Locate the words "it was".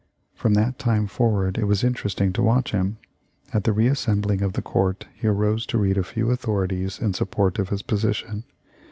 1.59-1.83